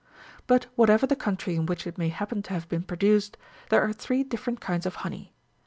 But 0.47 0.65
whatever 0.75 1.05
the 1.05 1.15
country 1.15 1.55
in 1.55 1.67
which 1.67 1.85
it 1.85 1.95
may 1.99 2.09
happen 2.09 2.41
to 2.41 2.53
have 2.53 2.67
been 2.67 2.81
produced, 2.81 3.37
there 3.69 3.83
are 3.83 3.93
three 3.93 4.23
different 4.23 4.59
kinds 4.59 4.87
of 4.87 4.95
honey. 5.05 5.31